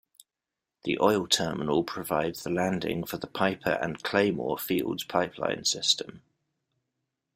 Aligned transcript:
The 0.83 0.97
oil 0.99 1.27
terminal 1.27 1.83
provides 1.83 2.41
the 2.41 2.49
landing 2.49 3.03
for 3.03 3.17
the 3.17 3.27
Piper 3.27 3.77
and 3.83 4.01
Claymore 4.01 4.57
fields 4.57 5.03
pipeline 5.03 5.63
system. 5.63 6.23